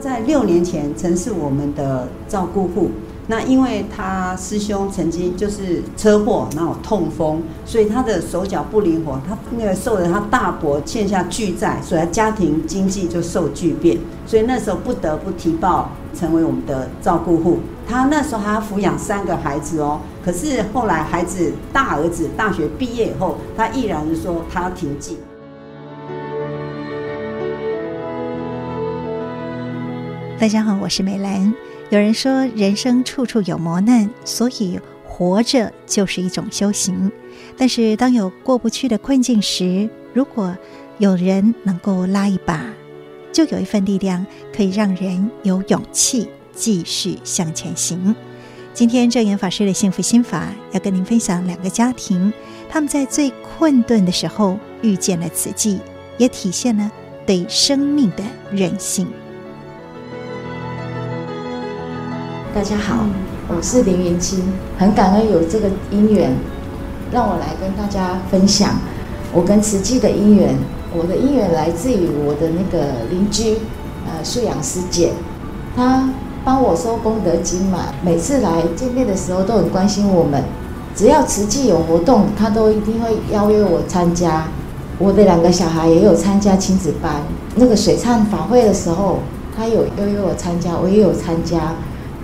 [0.00, 2.90] 在六年前曾是我们的照顾户。
[3.26, 17.60] 那因为他师兄曾经就是车祸，然后痛风，所以他的手脚不灵活，他那个受了他大伯欠下巨债，所以他家庭经济就受巨变，所以那时候不得不提报成为我们的照顾户。
[17.86, 25.18] 他那时候还要抚养三个孩子哦，可是后来孩子大儿子大学毕业以后，他毅然是说他要停济。
[30.40, 31.52] 大家好，我是美兰。
[31.90, 37.12] 有人说，人生处处有磨难，所以活着就是一种修行。
[37.58, 40.56] 但是，当有过不去的困境时，如果
[40.96, 42.64] 有人能够拉一把，
[43.30, 44.24] 就有一份力量，
[44.56, 48.16] 可以让人有勇气继续向前行。
[48.72, 52.32] 今天证严法师的幸福心法要跟您分享两个家庭，
[52.66, 55.80] 他们在最困顿的时候遇见了慈济，
[56.16, 56.90] 也体现了
[57.26, 59.06] 对生命的韧性。
[62.52, 63.06] 大家好，
[63.46, 64.42] 我是林云清，
[64.76, 66.34] 很感恩有这个因缘，
[67.12, 68.74] 让我来跟大家分享
[69.32, 70.56] 我跟慈济的因缘。
[70.92, 73.58] 我的因缘来自于我的那个邻居，
[74.04, 75.12] 呃，素养师姐，
[75.76, 76.10] 她
[76.44, 80.42] 帮我收功德金嘛，每次来见面的时候都很关心我们，
[80.96, 84.48] 只要慈济有活动，她都一定会邀约我参加。
[84.98, 87.22] 我的两个小孩也有参加亲子班，
[87.54, 89.20] 那个水忏法会的时候，
[89.56, 91.74] 她有邀约我参加，我也有参加。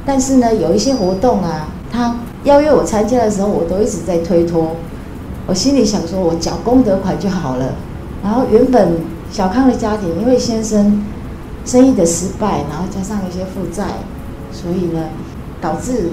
[0.06, 4.76] 但是呢，有一些活动啊，他邀约我参加的时候，我都一直在推脱。
[5.48, 7.74] 我心里想说，我缴功德款就好了。
[8.22, 9.00] 然后原本
[9.32, 11.04] 小康的家庭，因为先生
[11.64, 13.84] 生意的失败，然后加上一些负债，
[14.52, 15.08] 所以呢，
[15.60, 16.10] 导致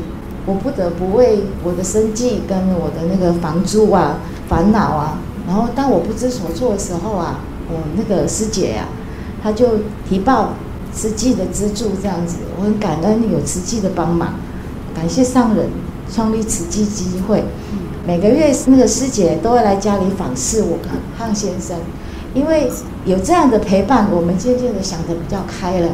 [0.47, 4.17] 我不得不为我的生计跟我的那个房租啊
[4.49, 5.19] 烦恼啊。
[5.45, 9.67] 然后当我不知所措的时候啊，我那个师姐呀、啊，她就
[10.09, 10.49] 提报。
[10.93, 14.35] 慈济的资助这样子，我很感恩有慈济的帮忙，
[14.95, 15.67] 感谢上人
[16.13, 17.43] 创立慈济基会。
[18.05, 21.77] 每个月那个师姐都会来家里访视我跟汉先生，
[22.33, 22.69] 因为
[23.05, 25.89] 有这样的陪伴，我们渐渐的想的比较开了。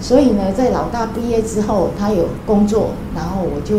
[0.00, 3.78] 所以呢，在老大毕业之后，他有工作，然后我就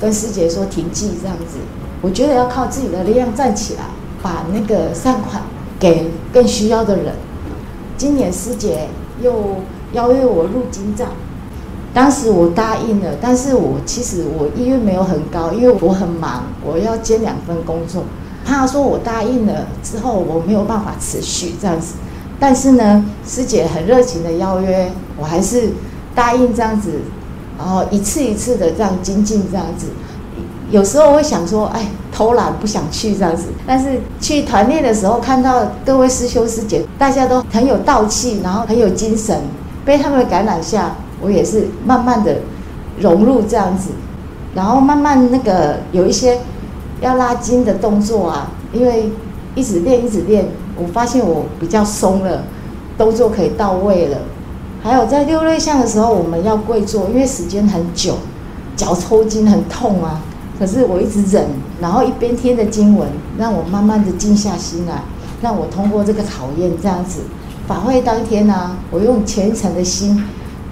[0.00, 1.58] 跟师姐说停济这样子。
[2.00, 3.84] 我觉得要靠自己的力量站起来，
[4.22, 5.42] 把那个善款
[5.80, 7.14] 给更需要的人。
[7.96, 8.88] 今年师姐。
[9.22, 9.56] 又
[9.92, 11.08] 邀约我入经藏，
[11.92, 18.04] 当时我答应了，但是我其实我意愿没有很高，因为我很忙，我要兼两份工作。
[18.44, 21.94] 怕说我答应了之后我没有办法持续这样子，
[22.38, 25.70] 但是呢，师姐很热情的邀约，我还是
[26.14, 26.90] 答应这样子，
[27.56, 29.86] 然后一次一次的这样精进这样子。
[30.70, 33.44] 有时候我会想说，哎，偷懒不想去这样子。
[33.66, 39.40] 但是去团练的时候，看到各位师兄师姐，大家都很有道气，然后很有精神，
[39.84, 42.38] 被他们感染下，我也是慢慢的
[42.98, 43.90] 融入这样子。
[44.54, 46.38] 然后慢慢那个有一些
[47.00, 49.10] 要拉筋的动作啊，因为
[49.54, 50.46] 一直练一直练，
[50.76, 52.42] 我发现我比较松了，
[52.96, 54.18] 动作可以到位了。
[54.82, 58.14] 还有在六类项的时候，我们要跪坐，因为时间很久，
[58.76, 60.20] 脚抽筋很痛啊。
[60.58, 61.46] 可是我一直忍，
[61.80, 65.02] 然后一边听着经文，让我慢慢的静下心来，
[65.42, 66.70] 让我通过这个考验。
[66.80, 67.20] 这样子，
[67.66, 70.24] 法会当天呢、我用虔诚的心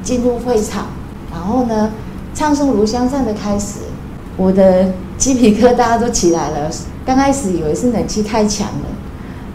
[0.03, 0.87] 进入会场，
[1.33, 1.91] 然后呢，
[2.33, 3.81] 唱诵炉香赞的开始，
[4.37, 6.71] 我的鸡皮疙瘩都起来了。
[7.05, 8.87] 刚开始以为是冷气太强了，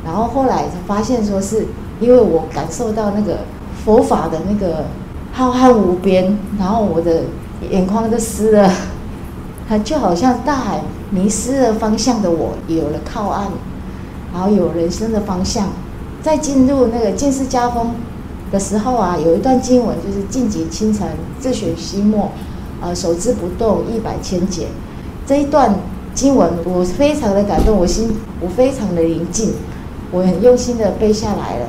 [0.04, 1.68] 然后后来发现说是
[2.02, 3.40] 因为我感受到那个
[3.86, 4.86] 佛法的那个
[5.32, 7.22] 浩瀚无边，然后我的
[7.70, 8.70] 眼眶都湿了。
[9.68, 13.48] 它就好像大海迷失了方向的我，有了靠岸，
[14.34, 15.68] 然后有人生的方向。
[16.22, 17.92] 在进入那个见识家风
[18.52, 21.08] 的时候啊，有一段经文就是“净极清澄，
[21.40, 22.32] 自选息末，
[22.82, 24.68] 呃，手之不动，一百千劫”。
[25.28, 25.76] 这一段
[26.14, 29.54] 经文我非常的感动，我心我非常的宁静，
[30.12, 31.68] 我很用心的背下来了。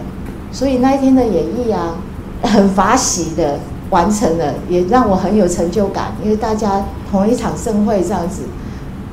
[0.53, 1.97] 所以那一天的演绎啊，
[2.43, 3.59] 很法喜的。
[3.91, 8.43] 完成了，也让我很有成就感，因为大家同一场盛会这样子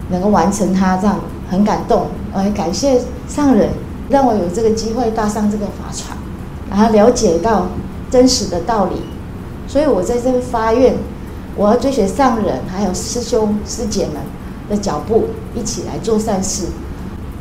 [0.09, 1.19] 能够完成它，这样
[1.49, 2.07] 很感动。
[2.33, 3.69] 我也感谢上人
[4.09, 6.17] 让我有这个机会搭上这个法船，
[6.69, 7.67] 然后了解到
[8.11, 8.97] 真实的道理。
[9.67, 10.95] 所以我在这边发愿，
[11.55, 14.15] 我要追随上人还有师兄师姐们
[14.69, 15.25] 的脚步，
[15.55, 16.65] 一起来做善事。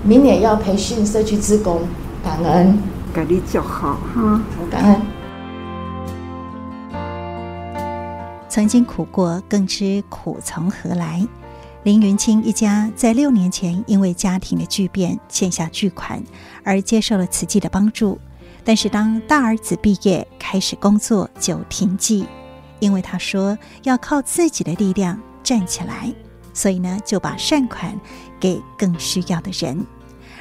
[0.02, 1.80] 明年要培训社区职工，
[2.22, 2.78] 感恩，
[3.12, 4.40] 感恩就好哈，
[4.70, 5.13] 感恩。
[8.54, 11.26] 曾经苦过，更知苦从何来。
[11.82, 16.22] 林云清一家在六年前因为家庭的巨变欠下巨款，
[16.62, 18.16] 而接受了慈济的帮助。
[18.62, 22.24] 但是当大儿子毕业，开始工作就停滞，
[22.78, 26.14] 因为他说要靠自己的力量站起来，
[26.52, 28.00] 所以呢就把善款
[28.38, 29.84] 给更需要的人。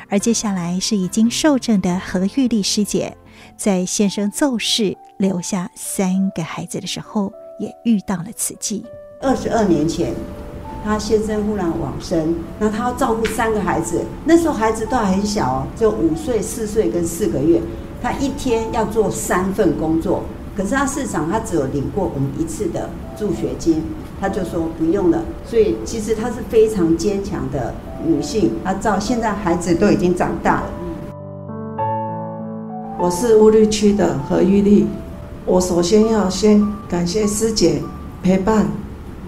[0.08, 3.18] 而接下来是已经受证的何玉丽师姐，
[3.58, 8.86] 在先生骤逝留下三个孩子的时候，也遇到了此际。
[9.22, 10.14] 二十二年前，
[10.84, 17.62] 他先生忽然往生，那他要照顾三个孩子，那时候孩子都还很小哦，就五岁、四岁跟四个月。
[18.02, 20.24] 他一天要做三份工作，
[20.58, 23.82] 可是他市长他只有领过我们一次的助学金，
[24.20, 25.24] 他就说不用了。
[25.46, 27.74] 所以其实她是非常坚强的
[28.06, 28.52] 女性。
[28.62, 30.70] 她照现在孩子都已经长大了。
[33.00, 34.86] 我是乌绿区的何玉丽，
[35.46, 37.82] 我首先要先感谢师姐
[38.22, 38.68] 陪伴，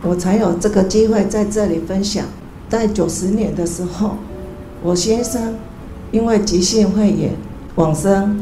[0.01, 2.23] 我才有这个机会在这里分享。
[2.69, 4.11] 在九十年的时候，
[4.81, 5.55] 我先生
[6.11, 7.31] 因为急性肺炎
[7.75, 8.39] 往生。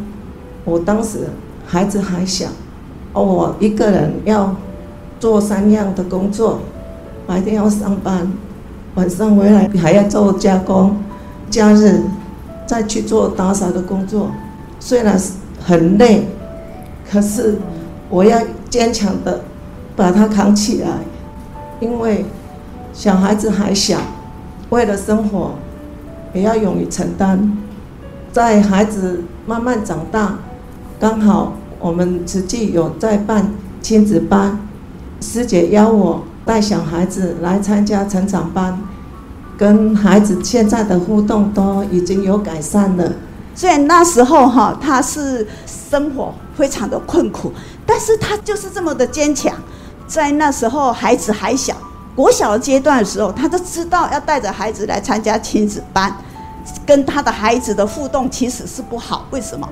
[0.66, 1.28] 我当时
[1.66, 2.48] 孩子还小，
[3.12, 4.56] 哦，我一个人要
[5.20, 6.60] 做三样的工作，
[7.28, 8.32] 白天要上班，
[8.96, 10.96] 晚上回来还要做加工，
[11.50, 12.02] 假日
[12.66, 14.30] 再去做打扫的工作。
[14.80, 16.26] 虽然是很累，
[17.14, 17.60] 可是
[18.10, 19.42] 我要坚强的
[19.96, 20.90] 把它扛起来，
[21.80, 22.26] 因为
[22.92, 24.00] 小孩子还小，
[24.72, 25.52] 为了生活
[26.34, 27.56] 也要勇于承担。
[28.32, 30.40] 在孩子慢慢长大。
[31.00, 34.58] 刚好我们实际有在办亲子班，
[35.22, 38.80] 师姐邀我带小孩子来参加成长班，
[39.56, 43.12] 跟孩子现在的互动都已经有改善了。
[43.56, 47.52] 虽然那时候哈，他是生活非常的困苦，
[47.86, 49.54] 但是他就是这么的坚强。
[50.08, 51.76] 在那时候孩子还小，
[52.16, 56.14] 国小阶段的时候，他都知道要带着孩子来参加亲子班，
[56.86, 59.26] 跟他的孩子的互动其实是不好。
[59.32, 59.68] 为什么？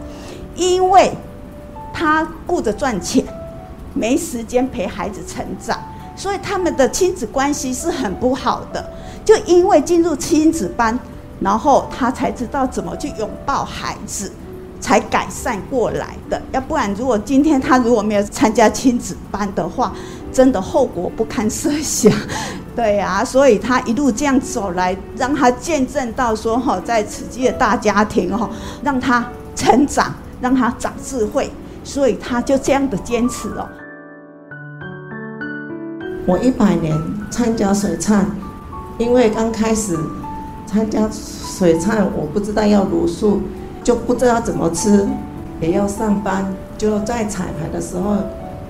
[0.55, 1.11] 因为
[1.93, 3.23] 他顾着赚钱，
[3.93, 5.77] 没时间陪孩子成长，
[6.15, 8.89] 所以他们的亲子关系是很不好的。
[9.25, 10.97] 就因为进入亲子班，
[11.41, 14.31] 然后他才知道怎么去拥抱孩子，
[14.79, 16.41] 才改善过来的。
[16.53, 19.91] 要不然，如果今天他如果没有参加亲子班的话，
[20.31, 22.09] 真的后果不堪设想。
[22.73, 28.49] 对啊，所以他一路这样走来，让他见证到说哈，在慈济的大家庭哈，
[28.83, 30.13] 让他成长。
[30.41, 31.51] 让他长智慧，
[31.83, 33.69] 所以他就这样的坚持哦。
[36.25, 36.99] 我一百年
[37.29, 38.25] 参加水忏，
[38.97, 39.95] 因为刚开始
[40.71, 43.41] 参加水菜，我不知道要卤素，
[43.83, 45.05] 就不知道怎么吃，
[45.59, 48.15] 也要上班，就在彩排的时候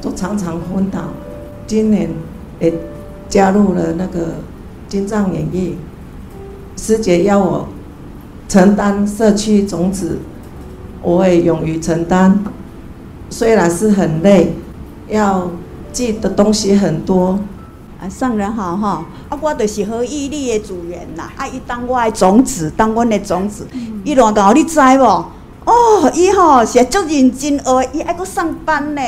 [0.01, 1.01] 都常常昏倒。
[1.68, 2.09] 今年
[2.59, 2.74] 也
[3.30, 4.33] 加入了那个
[4.89, 5.77] 金藏演艺，
[6.75, 7.68] 师姐要我
[8.50, 10.18] 承担社区种子。
[11.04, 12.44] 我也勇于承担，
[13.30, 14.54] 虽然是很累，
[15.07, 15.51] 要
[15.92, 17.39] 记的东西很多。
[18.01, 23.68] 啊，上人好哈，啊，我就是何玉丽的组员呐，啊，伊当我的种子，当我的种子，
[24.03, 25.03] 伊乱搞，你知无？
[25.65, 29.01] 哦，伊吼是足认真学，伊还搁上班呢，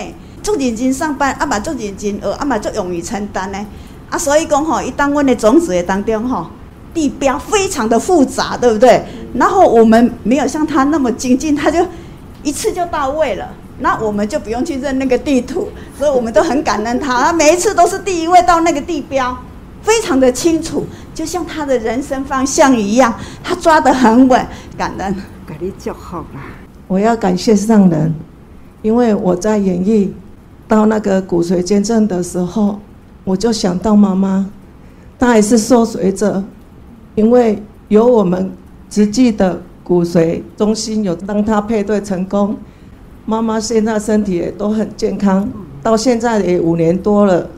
[0.44, 3.66] 足认真上班，啊嘛足认真学，啊嘛足勇于承担呢，
[4.12, 6.46] 啊，所以讲吼，伊当我的种子的当中吼。
[6.94, 9.04] 地标非常的复杂，对不对？
[9.34, 11.84] 然后我们没有像他那么精进，他就
[12.44, 13.50] 一次就到位了。
[13.84, 15.68] 那我们就不用去认那个地图，
[16.00, 17.22] 所以我们都很感恩他。
[17.22, 19.38] 他每一次都是第一位到那个地标，
[19.82, 23.14] 非常的清楚，就像他的人生方向一样，
[23.44, 24.48] 他抓得很稳。
[24.78, 25.14] 感恩，
[25.46, 26.40] 给你就好啦。
[26.88, 28.16] 我要感谢上人，
[28.82, 30.08] 因为我在演绎
[30.66, 32.80] 到那个骨髓捐赠的时候，
[33.26, 34.50] 我就想到妈妈，
[35.20, 36.42] 她也是受髓者。
[37.16, 38.50] 因为有我们
[38.90, 42.56] 直系的骨髓中心有让她配对成功，
[43.26, 45.48] 妈妈现在身体也都很健康，
[45.82, 47.50] 到现在也五年多了，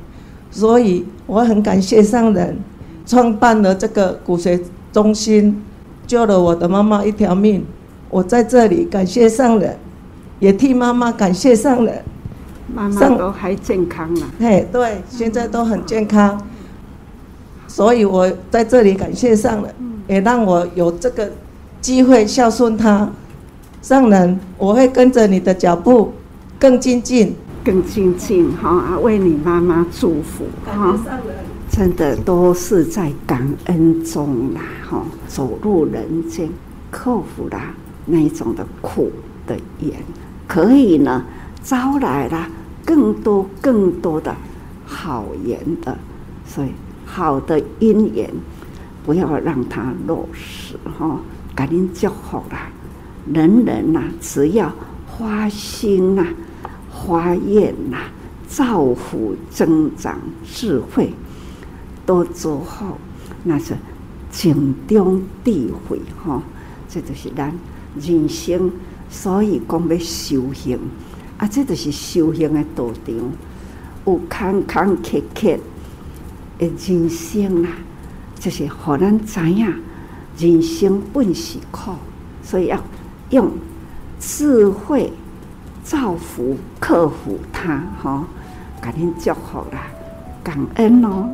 [0.51, 2.57] 所以我很感谢上人
[3.05, 4.62] 创办了这个骨髓
[4.93, 5.63] 中心，
[6.05, 7.65] 救了我的妈妈一条命。
[8.10, 9.77] 我在这里感谢上人，
[10.39, 12.03] 也替妈妈感谢上人。
[12.74, 14.22] 妈妈都还健康了。
[14.39, 16.39] 嘿，对，现在都很健康。
[17.67, 19.75] 所以我在这里感谢上人，
[20.07, 21.29] 也让我有这个
[21.81, 23.10] 机会孝顺他。
[23.86, 26.12] 上人，我会跟着你的脚步，
[26.58, 28.98] 更精进，更精进哈！
[28.98, 30.98] 为你妈妈祝福哈！
[31.70, 36.50] 真的都是在感恩中啦哈，走入人间，
[36.89, 37.62] 克服了
[38.08, 39.12] 那一种的苦
[39.46, 39.94] 的缘，
[40.48, 41.24] 可以呢
[41.62, 42.48] 招来了
[42.84, 44.36] 更多更多的
[44.88, 45.96] 好缘的，
[46.48, 46.70] 所以。
[47.06, 48.27] 好的因缘，
[49.06, 51.20] 不要让它落实哈，
[51.54, 52.58] 赶紧就好了。
[53.34, 54.72] 人人呐、啊，只要
[55.17, 57.98] 发心呐、啊，发愿呐，
[58.48, 61.12] 造福增长智慧，
[62.05, 62.98] 都做好，
[63.44, 63.75] 那是
[64.32, 66.41] 静中智慧哈。
[66.88, 67.53] 这就是咱
[68.00, 68.72] 人生，
[69.10, 70.79] 所以讲要修行
[71.38, 73.15] 啊，这就是修行的道场，
[74.05, 75.58] 有坎坎坷坷
[76.60, 77.70] 的人生啊，
[78.39, 79.74] 就是让咱知影
[80.38, 81.91] 人生本是苦，
[82.44, 82.79] 所以要
[83.29, 83.51] 用
[84.20, 85.12] 智慧
[85.84, 88.25] 造福、克服它，哈，
[88.82, 89.88] 给您祝福啦，
[90.44, 91.29] 感恩哦。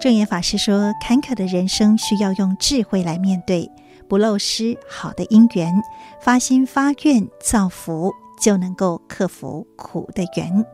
[0.00, 3.70] 证严法师说：“坎坷的人生需要用智慧来面对，
[4.08, 5.72] 不漏失好的因缘，
[6.20, 10.66] 发心发愿造福，就能够克服苦的缘。”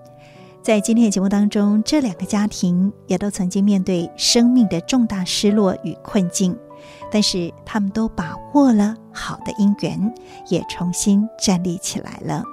[0.68, 6.54] 在今天的节目当中，这两个家庭也都曾经面对生命的重大失落与困境，
[7.10, 10.14] 但是他们都把握了好的因缘，
[10.50, 12.44] 也重新站立起来了。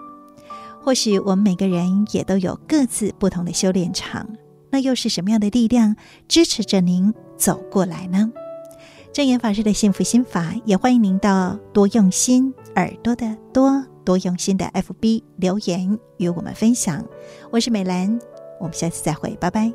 [0.81, 4.25] 或许我们每个人也都有各自不同的修炼场。
[4.69, 5.98] 那又是什么样的力量
[6.29, 8.31] 支持着您走过来呢？
[9.12, 17.03] 证严法师的幸福心法，也欢迎您到多用心耳朵的多多用心的 FB 留言与我们分享。
[17.51, 18.17] 我是美兰，
[18.59, 19.74] 我们下次再会，拜拜。